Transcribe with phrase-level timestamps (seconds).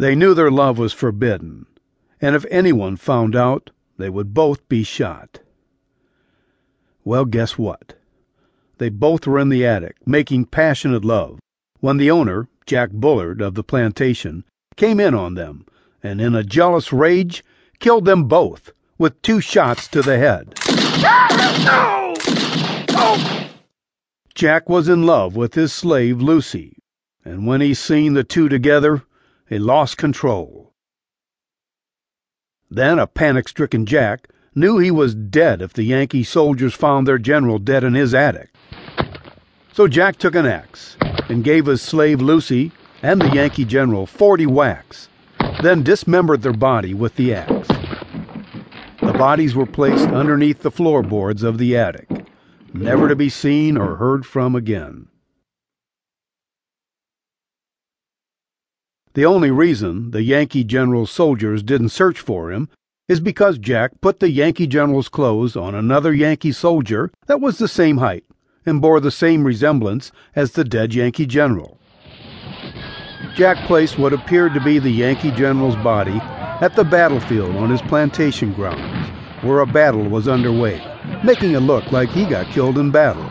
[0.00, 1.66] They knew their love was forbidden,
[2.22, 5.40] and if anyone found out, they would both be shot.
[7.04, 7.98] Well, guess what?
[8.78, 11.38] They both were in the attic, making passionate love,
[11.80, 14.44] when the owner, Jack Bullard of the plantation,
[14.74, 15.66] came in on them,
[16.02, 17.44] and in a jealous rage,
[17.78, 20.54] killed them both with two shots to the head.
[24.34, 26.78] Jack was in love with his slave Lucy,
[27.22, 29.02] and when he seen the two together,
[29.50, 30.72] he lost control.
[32.70, 37.18] Then a panic stricken Jack knew he was dead if the Yankee soldiers found their
[37.18, 38.50] general dead in his attic.
[39.72, 40.96] So Jack took an axe
[41.28, 42.70] and gave his slave Lucy
[43.02, 45.08] and the Yankee general 40 whacks,
[45.62, 47.68] then dismembered their body with the axe.
[49.02, 52.08] The bodies were placed underneath the floorboards of the attic,
[52.72, 55.09] never to be seen or heard from again.
[59.14, 62.68] The only reason the Yankee general's soldiers didn't search for him
[63.08, 67.66] is because Jack put the Yankee general's clothes on another Yankee soldier that was the
[67.66, 68.24] same height
[68.64, 71.78] and bore the same resemblance as the dead Yankee general.
[73.34, 76.18] Jack placed what appeared to be the Yankee general's body
[76.60, 79.08] at the battlefield on his plantation grounds,
[79.42, 80.80] where a battle was underway,
[81.24, 83.29] making it look like he got killed in battle.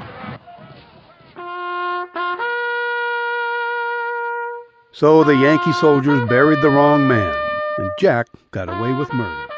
[4.92, 7.36] So the Yankee soldiers buried the wrong man,
[7.78, 9.49] and Jack got away with murder.